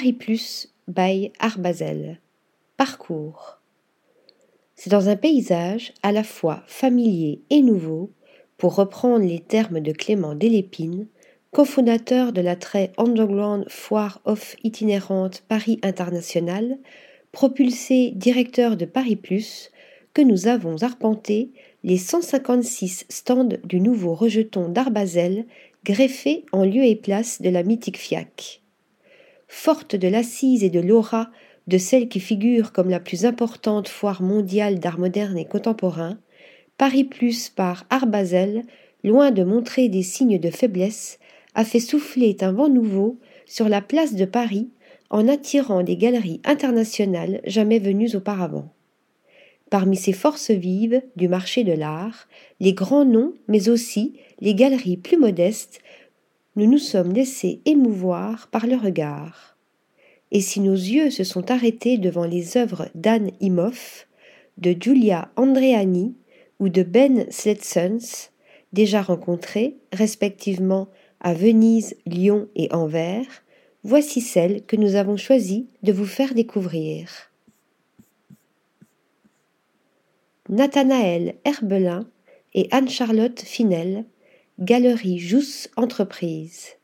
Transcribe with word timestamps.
Paris 0.00 0.14
Plus 0.14 0.68
by 0.88 1.30
Arbazel. 1.40 2.20
Parcours. 2.78 3.58
C'est 4.74 4.88
dans 4.88 5.10
un 5.10 5.16
paysage 5.16 5.92
à 6.02 6.10
la 6.10 6.24
fois 6.24 6.62
familier 6.66 7.42
et 7.50 7.60
nouveau, 7.60 8.10
pour 8.56 8.76
reprendre 8.76 9.26
les 9.26 9.40
termes 9.40 9.80
de 9.80 9.92
Clément 9.92 10.34
Delépine, 10.34 11.06
cofondateur 11.50 12.32
de 12.32 12.40
la 12.40 12.56
très 12.56 12.92
underground 12.96 13.66
foire 13.68 14.22
off 14.24 14.56
itinérante 14.64 15.44
Paris 15.48 15.78
International, 15.82 16.78
propulsé 17.30 18.12
directeur 18.16 18.78
de 18.78 18.86
Paris 18.86 19.16
Plus, 19.16 19.70
que 20.14 20.22
nous 20.22 20.46
avons 20.46 20.82
arpenté 20.82 21.50
les 21.84 21.98
156 21.98 23.04
stands 23.10 23.58
du 23.64 23.80
nouveau 23.82 24.14
rejeton 24.14 24.70
d'Arbazel 24.70 25.44
greffé 25.84 26.46
en 26.52 26.64
lieu 26.64 26.84
et 26.84 26.96
place 26.96 27.42
de 27.42 27.50
la 27.50 27.62
mythique 27.62 27.98
FIAC. 27.98 28.59
Forte 29.52 29.96
de 29.96 30.06
l'assise 30.06 30.62
et 30.62 30.70
de 30.70 30.78
l'aura 30.78 31.28
de 31.66 31.76
celle 31.76 32.08
qui 32.08 32.20
figure 32.20 32.70
comme 32.70 32.88
la 32.88 33.00
plus 33.00 33.24
importante 33.26 33.88
foire 33.88 34.22
mondiale 34.22 34.78
d'art 34.78 35.00
moderne 35.00 35.36
et 35.36 35.44
contemporain, 35.44 36.18
Paris 36.78 37.02
Plus 37.02 37.48
par 37.48 37.84
Arbazel, 37.90 38.62
loin 39.02 39.32
de 39.32 39.42
montrer 39.42 39.88
des 39.88 40.04
signes 40.04 40.38
de 40.38 40.50
faiblesse, 40.50 41.18
a 41.56 41.64
fait 41.64 41.80
souffler 41.80 42.36
un 42.42 42.52
vent 42.52 42.68
nouveau 42.68 43.18
sur 43.44 43.68
la 43.68 43.82
place 43.82 44.14
de 44.14 44.24
Paris 44.24 44.70
en 45.10 45.26
attirant 45.26 45.82
des 45.82 45.96
galeries 45.96 46.40
internationales 46.44 47.40
jamais 47.44 47.80
venues 47.80 48.14
auparavant. 48.14 48.72
Parmi 49.68 49.96
ces 49.96 50.12
forces 50.12 50.52
vives 50.52 51.02
du 51.16 51.26
marché 51.26 51.64
de 51.64 51.72
l'art, 51.72 52.28
les 52.60 52.72
grands 52.72 53.04
noms, 53.04 53.34
mais 53.48 53.68
aussi 53.68 54.14
les 54.40 54.54
galeries 54.54 54.96
plus 54.96 55.18
modestes, 55.18 55.80
nous 56.60 56.70
nous 56.70 56.78
sommes 56.78 57.14
laissés 57.14 57.62
émouvoir 57.64 58.48
par 58.48 58.66
le 58.66 58.76
regard. 58.76 59.56
Et 60.30 60.42
si 60.42 60.60
nos 60.60 60.74
yeux 60.74 61.10
se 61.10 61.24
sont 61.24 61.50
arrêtés 61.50 61.96
devant 61.96 62.26
les 62.26 62.58
œuvres 62.58 62.90
d'Anne 62.94 63.30
Imhoff, 63.40 64.06
de 64.58 64.76
Giulia 64.78 65.30
Andreani 65.36 66.14
ou 66.58 66.68
de 66.68 66.82
Ben 66.82 67.24
Sletsons, 67.30 68.28
déjà 68.74 69.00
rencontrés, 69.00 69.78
respectivement 69.90 70.88
à 71.20 71.32
Venise, 71.32 71.96
Lyon 72.04 72.46
et 72.54 72.68
Anvers, 72.74 73.42
voici 73.82 74.20
celles 74.20 74.62
que 74.66 74.76
nous 74.76 74.96
avons 74.96 75.16
choisi 75.16 75.66
de 75.82 75.92
vous 75.92 76.04
faire 76.04 76.34
découvrir. 76.34 77.30
Nathanaël 80.50 81.36
Herbelin 81.46 82.06
et 82.52 82.68
Anne-Charlotte 82.70 83.40
Finel, 83.40 84.04
Galerie 84.62 85.18
Jousse 85.18 85.70
Entreprise. 85.76 86.76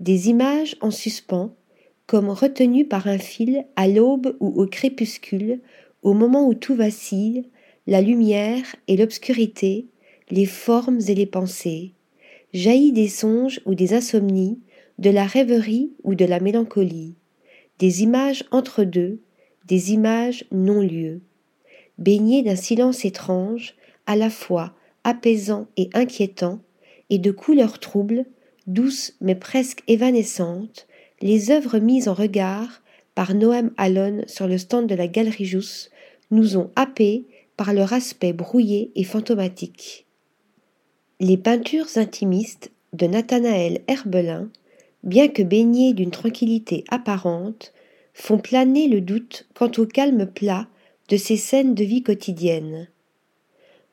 Des 0.00 0.30
images 0.30 0.74
en 0.80 0.90
suspens, 0.90 1.54
comme 2.08 2.28
retenues 2.28 2.84
par 2.84 3.06
un 3.06 3.18
fil 3.18 3.64
à 3.76 3.86
l'aube 3.86 4.36
ou 4.40 4.48
au 4.60 4.66
crépuscule, 4.66 5.60
au 6.02 6.12
moment 6.12 6.48
où 6.48 6.54
tout 6.54 6.74
vacille, 6.74 7.44
la 7.86 8.00
lumière 8.00 8.64
et 8.88 8.96
l'obscurité, 8.96 9.86
les 10.28 10.44
formes 10.44 10.98
et 11.06 11.14
les 11.14 11.24
pensées, 11.24 11.92
jaillit 12.52 12.90
des 12.90 13.06
songes 13.06 13.60
ou 13.64 13.76
des 13.76 13.94
insomnies, 13.94 14.58
de 14.98 15.10
la 15.10 15.24
rêverie 15.24 15.92
ou 16.02 16.16
de 16.16 16.24
la 16.24 16.40
mélancolie, 16.40 17.14
des 17.78 18.02
images 18.02 18.42
entre 18.50 18.82
deux, 18.82 19.20
des 19.66 19.92
images 19.92 20.44
non-lieux, 20.50 21.20
baignées 21.98 22.42
d'un 22.42 22.56
silence 22.56 23.04
étrange, 23.04 23.76
à 24.06 24.16
la 24.16 24.30
fois 24.30 24.74
apaisant 25.06 25.68
et 25.76 25.88
inquiétant, 25.94 26.58
et 27.10 27.18
de 27.18 27.30
couleurs 27.30 27.78
troubles, 27.78 28.26
douces 28.66 29.14
mais 29.20 29.36
presque 29.36 29.84
évanescentes, 29.86 30.88
les 31.22 31.52
œuvres 31.52 31.78
mises 31.78 32.08
en 32.08 32.14
regard 32.14 32.82
par 33.14 33.32
Noam 33.32 33.70
Alon 33.76 34.24
sur 34.26 34.48
le 34.48 34.58
stand 34.58 34.88
de 34.88 34.96
la 34.96 35.06
Galerie 35.06 35.46
Jousse 35.46 35.90
nous 36.32 36.56
ont 36.56 36.70
happés 36.74 37.24
par 37.56 37.72
leur 37.72 37.92
aspect 37.92 38.32
brouillé 38.32 38.90
et 38.96 39.04
fantomatique. 39.04 40.06
Les 41.20 41.36
peintures 41.36 41.96
intimistes 41.96 42.72
de 42.92 43.06
Nathanaël 43.06 43.82
Herbelin, 43.86 44.50
bien 45.04 45.28
que 45.28 45.42
baignées 45.42 45.94
d'une 45.94 46.10
tranquillité 46.10 46.82
apparente, 46.90 47.72
font 48.12 48.38
planer 48.38 48.88
le 48.88 49.00
doute 49.00 49.46
quant 49.54 49.70
au 49.78 49.86
calme 49.86 50.26
plat 50.26 50.66
de 51.08 51.16
ces 51.16 51.36
scènes 51.36 51.74
de 51.74 51.84
vie 51.84 52.02
quotidienne. 52.02 52.88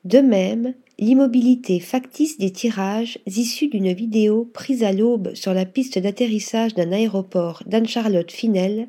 De 0.04 0.18
même, 0.18 0.74
l'immobilité 0.98 1.80
factice 1.80 2.38
des 2.38 2.50
tirages 2.50 3.18
issus 3.26 3.68
d'une 3.68 3.92
vidéo 3.92 4.48
prise 4.52 4.84
à 4.84 4.92
l'aube 4.92 5.34
sur 5.34 5.54
la 5.54 5.66
piste 5.66 5.98
d'atterrissage 5.98 6.74
d'un 6.74 6.92
aéroport 6.92 7.62
d'Anne-Charlotte 7.66 8.30
Finel 8.30 8.88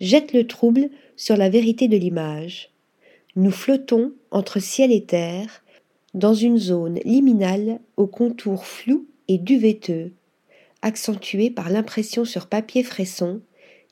jette 0.00 0.32
le 0.32 0.46
trouble 0.46 0.90
sur 1.16 1.36
la 1.36 1.48
vérité 1.48 1.88
de 1.88 1.96
l'image. 1.96 2.70
Nous 3.36 3.50
flottons 3.50 4.12
entre 4.30 4.60
ciel 4.60 4.92
et 4.92 5.04
terre, 5.04 5.62
dans 6.12 6.34
une 6.34 6.58
zone 6.58 7.00
liminale 7.04 7.80
aux 7.96 8.06
contours 8.06 8.66
flous 8.66 9.06
et 9.26 9.38
duveteux, 9.38 10.12
accentués 10.82 11.50
par 11.50 11.70
l'impression 11.70 12.24
sur 12.24 12.46
papier 12.46 12.84
fresson, 12.84 13.40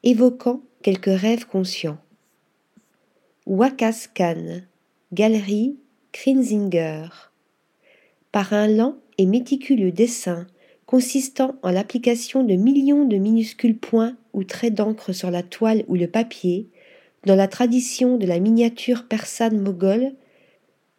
évoquant 0.05 0.61
quelques 0.83 1.07
rêves 1.07 1.47
conscients. 1.47 1.99
Wakas 3.47 4.09
Khan, 4.15 4.61
Galerie 5.13 5.77
Krinzinger. 6.13 7.32
Par 8.33 8.53
un 8.55 8.67
lent 8.67 8.97
et 9.19 9.27
méticuleux 9.27 9.93
dessin 9.93 10.47
consistant 10.87 11.57
en 11.63 11.71
l'application 11.71 12.45
de 12.45 12.55
millions 12.55 13.05
de 13.05 13.17
minuscules 13.17 13.79
points 13.79 14.17
ou 14.33 14.45
traits 14.45 14.75
d'encre 14.75 15.13
sur 15.13 15.31
la 15.31 15.43
toile 15.43 15.85
ou 15.89 15.95
le 15.95 16.07
papier, 16.07 16.69
dans 17.25 17.37
la 17.37 17.49
tradition 17.49 18.17
de 18.17 18.27
la 18.27 18.41
miniature 18.41 19.05
persane 19.05 19.61
moghole, 19.61 20.13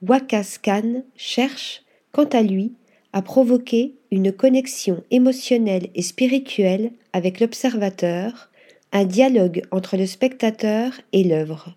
Wakas 0.02 0.58
Khan 0.62 1.04
cherche, 1.16 1.84
quant 2.12 2.26
à 2.26 2.42
lui, 2.42 2.74
à 3.14 3.22
provoquer 3.22 3.96
une 4.12 4.32
connexion 4.32 5.04
émotionnelle 5.12 5.90
et 5.96 6.02
spirituelle 6.02 6.92
avec 7.14 7.40
l'observateur, 7.40 8.50
un 8.92 9.06
dialogue 9.06 9.64
entre 9.72 9.98
le 9.98 10.06
spectateur 10.06 10.94
et 11.12 11.24
l'œuvre. 11.24 11.76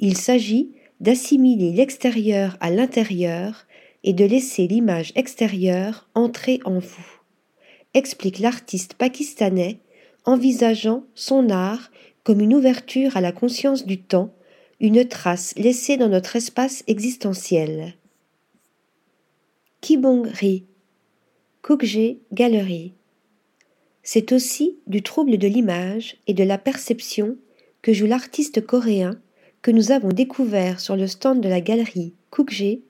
Il 0.00 0.16
s'agit 0.16 0.72
d'assimiler 1.00 1.72
l'extérieur 1.72 2.56
à 2.60 2.70
l'intérieur 2.70 3.66
et 4.04 4.12
de 4.12 4.24
laisser 4.24 4.66
l'image 4.66 5.12
extérieure 5.14 6.08
entrer 6.14 6.60
en 6.64 6.78
vous, 6.78 7.20
explique 7.94 8.38
l'artiste 8.38 8.94
pakistanais, 8.94 9.78
envisageant 10.24 11.04
son 11.14 11.50
art 11.50 11.90
comme 12.24 12.40
une 12.40 12.54
ouverture 12.54 13.16
à 13.16 13.20
la 13.20 13.32
conscience 13.32 13.86
du 13.86 14.00
temps 14.00 14.32
une 14.80 15.06
trace 15.06 15.54
laissée 15.56 15.96
dans 15.96 16.08
notre 16.08 16.34
espace 16.34 16.82
existentiel. 16.88 17.94
Kibongri, 19.80 20.64
Kukje 21.62 22.16
Galerie. 22.32 22.92
C'est 24.02 24.32
aussi 24.32 24.78
du 24.88 25.02
trouble 25.02 25.38
de 25.38 25.46
l'image 25.46 26.16
et 26.26 26.34
de 26.34 26.42
la 26.42 26.58
perception 26.58 27.36
que 27.82 27.92
joue 27.92 28.06
l'artiste 28.06 28.66
coréen 28.66 29.20
que 29.62 29.70
nous 29.70 29.92
avons 29.92 30.08
découvert 30.08 30.80
sur 30.80 30.96
le 30.96 31.06
stand 31.06 31.40
de 31.40 31.48
la 31.48 31.60
galerie 31.60 32.14
Kukje, 32.32 32.80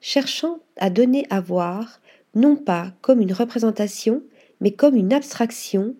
cherchant 0.00 0.60
à 0.76 0.90
donner 0.90 1.26
à 1.30 1.40
voir, 1.40 2.00
non 2.34 2.56
pas 2.56 2.92
comme 3.00 3.20
une 3.20 3.32
représentation, 3.32 4.22
mais 4.60 4.70
comme 4.70 4.96
une 4.96 5.12
abstraction, 5.12 5.94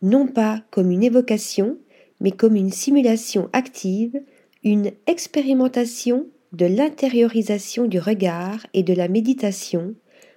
non 0.00 0.26
pas 0.26 0.62
comme 0.70 0.90
une 0.90 1.04
évocation, 1.04 1.78
mais 2.20 2.30
comme 2.30 2.56
une 2.56 2.70
simulation 2.70 3.48
active 3.52 4.20
une 4.64 4.92
expérimentation 5.06 6.26
de 6.52 6.66
l'intériorisation 6.66 7.86
du 7.86 7.98
regard 7.98 8.64
et 8.74 8.82
de 8.82 8.94
la 8.94 9.08
méditation, 9.08 9.94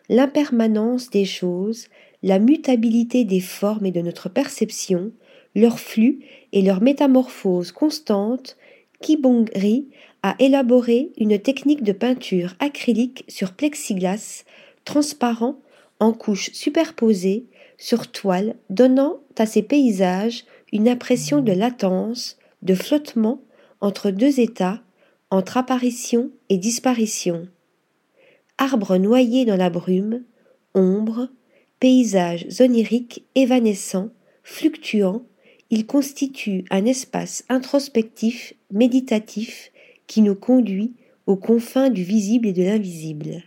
l'impermanence 0.10 1.10
des 1.10 1.26
choses, 1.26 1.88
la 2.24 2.40
mutabilité 2.40 3.24
des 3.24 3.40
formes 3.40 3.86
et 3.86 3.92
de 3.92 4.02
notre 4.02 4.30
perception, 4.30 5.12
leur 5.54 5.80
flux 5.80 6.22
et 6.54 6.62
leur 6.62 6.82
métamorphose 6.82 7.72
constante, 7.72 8.58
a 10.26 10.36
élaboré 10.40 11.12
une 11.18 11.38
technique 11.38 11.84
de 11.84 11.92
peinture 11.92 12.56
acrylique 12.58 13.26
sur 13.28 13.54
plexiglas 13.54 14.44
transparent 14.84 15.60
en 16.00 16.14
couches 16.14 16.50
superposées 16.52 17.46
sur 17.78 18.12
toile 18.12 18.56
donnant 18.72 19.20
à 19.38 19.46
ces 19.46 19.62
paysages 19.62 20.46
une 20.74 20.90
impression 20.90 21.42
de 21.42 21.52
latence, 21.52 22.40
de 22.64 22.74
flottement 22.74 23.44
entre 23.82 24.10
deux 24.10 24.40
états, 24.40 24.82
entre 25.30 25.58
apparition 25.58 26.32
et 26.50 26.58
disparition. 26.58 27.48
Arbres 28.58 28.98
noyés 28.98 29.46
dans 29.46 29.58
la 29.58 29.70
brume, 29.70 30.24
ombre, 30.74 31.30
paysages 31.80 32.48
oniriques 32.62 33.24
évanescents, 33.36 34.10
fluctuants, 34.42 35.22
il 35.70 35.86
constitue 35.86 36.66
un 36.72 36.86
espace 36.86 37.46
introspectif, 37.48 38.56
méditatif, 38.72 39.72
qui 40.08 40.22
nous 40.22 40.36
conduit 40.36 40.94
aux 41.28 41.36
confins 41.36 41.90
du 41.90 42.04
visible 42.04 42.48
et 42.48 42.54
de 42.54 42.64
l'invisible. 42.64 43.44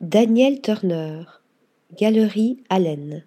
Daniel 0.00 0.60
Turner, 0.60 1.22
Galerie 1.96 2.58
Allen. 2.68 3.24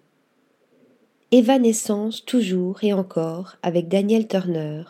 Évanescence 1.32 2.24
toujours 2.24 2.84
et 2.84 2.92
encore 2.92 3.56
avec 3.62 3.88
Daniel 3.88 4.28
Turner, 4.28 4.82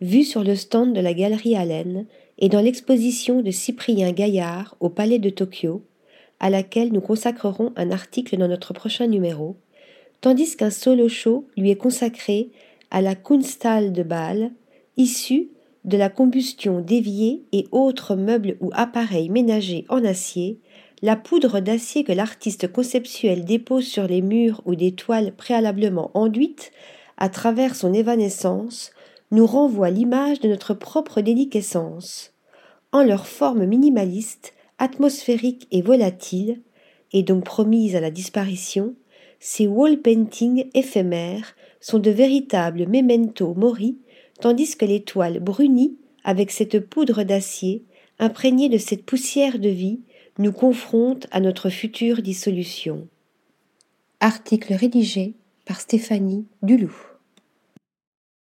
vu 0.00 0.24
sur 0.24 0.44
le 0.44 0.56
stand 0.56 0.94
de 0.94 1.00
la 1.00 1.14
Galerie 1.14 1.56
Allen 1.56 2.06
et 2.38 2.48
dans 2.48 2.60
l'exposition 2.60 3.42
de 3.42 3.50
Cyprien 3.50 4.12
Gaillard 4.12 4.76
au 4.80 4.88
Palais 4.88 5.18
de 5.18 5.30
Tokyo, 5.30 5.82
à 6.40 6.50
laquelle 6.50 6.92
nous 6.92 7.00
consacrerons 7.00 7.72
un 7.76 7.90
article 7.90 8.36
dans 8.36 8.48
notre 8.48 8.74
prochain 8.74 9.06
numéro, 9.06 9.56
tandis 10.20 10.56
qu'un 10.56 10.70
solo 10.70 11.08
show 11.08 11.46
lui 11.56 11.70
est 11.70 11.76
consacré 11.76 12.50
à 12.90 13.00
la 13.00 13.14
Kunsthalle 13.14 13.92
de 13.92 14.02
Bâle, 14.02 14.52
issue 14.96 15.48
de 15.86 15.96
la 15.96 16.10
combustion 16.10 16.80
d'éviers 16.80 17.44
et 17.52 17.66
autres 17.72 18.16
meubles 18.16 18.56
ou 18.60 18.70
appareils 18.74 19.30
ménagers 19.30 19.86
en 19.88 20.04
acier 20.04 20.60
la 21.02 21.16
poudre 21.16 21.60
d'acier 21.60 22.04
que 22.04 22.12
l'artiste 22.12 22.72
conceptuel 22.72 23.44
dépose 23.44 23.86
sur 23.86 24.06
les 24.06 24.22
murs 24.22 24.62
ou 24.64 24.74
des 24.74 24.92
toiles 24.92 25.32
préalablement 25.32 26.10
enduites, 26.14 26.72
à 27.18 27.28
travers 27.28 27.74
son 27.74 27.92
évanescence, 27.92 28.92
nous 29.30 29.46
renvoie 29.46 29.90
l'image 29.90 30.40
de 30.40 30.48
notre 30.48 30.74
propre 30.74 31.20
déliquescence. 31.20 32.32
En 32.92 33.02
leur 33.02 33.26
forme 33.26 33.66
minimaliste, 33.66 34.54
atmosphérique 34.78 35.66
et 35.70 35.82
volatile, 35.82 36.60
et 37.12 37.22
donc 37.22 37.44
promise 37.44 37.94
à 37.94 38.00
la 38.00 38.10
disparition, 38.10 38.94
ces 39.38 39.66
wall 39.66 39.98
paintings 39.98 40.68
éphémères 40.74 41.54
sont 41.80 41.98
de 41.98 42.10
véritables 42.10 42.88
memento 42.88 43.54
mori, 43.54 43.98
tandis 44.40 44.76
que 44.76 44.84
les 44.84 45.02
toiles 45.02 45.40
brunies, 45.40 45.96
avec 46.24 46.50
cette 46.50 46.80
poudre 46.80 47.22
d'acier, 47.22 47.84
imprégnées 48.18 48.68
de 48.68 48.78
cette 48.78 49.04
poussière 49.04 49.58
de 49.58 49.68
vie, 49.68 50.00
nous 50.38 50.52
confronte 50.52 51.26
à 51.30 51.40
notre 51.40 51.70
future 51.70 52.22
dissolution. 52.22 53.08
Article 54.20 54.74
rédigé 54.74 55.34
par 55.64 55.80
Stéphanie 55.80 56.46
Duloup. 56.62 57.05